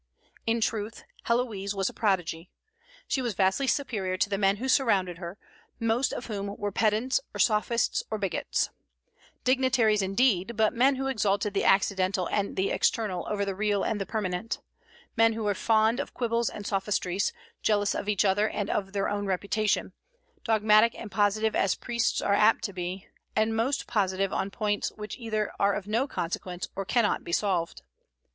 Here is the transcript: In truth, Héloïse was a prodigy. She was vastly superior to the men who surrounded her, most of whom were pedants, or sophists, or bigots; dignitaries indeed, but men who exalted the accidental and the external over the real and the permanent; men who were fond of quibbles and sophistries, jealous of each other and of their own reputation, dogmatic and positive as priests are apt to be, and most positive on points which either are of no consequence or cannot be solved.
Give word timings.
In 0.47 0.61
truth, 0.61 1.03
Héloïse 1.27 1.75
was 1.75 1.87
a 1.87 1.93
prodigy. 1.93 2.49
She 3.07 3.21
was 3.21 3.35
vastly 3.35 3.67
superior 3.67 4.17
to 4.17 4.29
the 4.31 4.37
men 4.39 4.55
who 4.55 4.67
surrounded 4.67 5.19
her, 5.19 5.37
most 5.79 6.11
of 6.11 6.25
whom 6.25 6.47
were 6.57 6.71
pedants, 6.71 7.21
or 7.35 7.39
sophists, 7.39 8.01
or 8.09 8.17
bigots; 8.17 8.71
dignitaries 9.43 10.01
indeed, 10.01 10.57
but 10.57 10.73
men 10.73 10.95
who 10.95 11.05
exalted 11.05 11.53
the 11.53 11.65
accidental 11.65 12.27
and 12.31 12.55
the 12.55 12.71
external 12.71 13.27
over 13.29 13.45
the 13.45 13.53
real 13.53 13.83
and 13.83 14.01
the 14.01 14.07
permanent; 14.07 14.57
men 15.15 15.33
who 15.33 15.43
were 15.43 15.53
fond 15.53 15.99
of 15.99 16.15
quibbles 16.15 16.49
and 16.49 16.65
sophistries, 16.65 17.31
jealous 17.61 17.93
of 17.93 18.09
each 18.09 18.25
other 18.25 18.49
and 18.49 18.71
of 18.71 18.93
their 18.93 19.07
own 19.07 19.27
reputation, 19.27 19.93
dogmatic 20.43 20.95
and 20.95 21.11
positive 21.11 21.55
as 21.55 21.75
priests 21.75 22.23
are 22.23 22.33
apt 22.33 22.63
to 22.63 22.73
be, 22.73 23.07
and 23.35 23.55
most 23.55 23.85
positive 23.85 24.33
on 24.33 24.49
points 24.49 24.91
which 24.93 25.15
either 25.19 25.51
are 25.59 25.73
of 25.75 25.85
no 25.85 26.07
consequence 26.07 26.67
or 26.75 26.85
cannot 26.85 27.23
be 27.23 27.31
solved. 27.31 27.83